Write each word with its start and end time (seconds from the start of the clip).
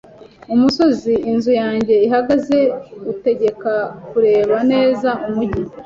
Umusozi 0.53 1.13
inzu 1.31 1.51
yanjye 1.61 1.95
ihagaze 2.07 2.57
utegeka 3.11 3.73
kureba 4.09 4.57
neza 4.71 5.09
umujyi. 5.27 5.63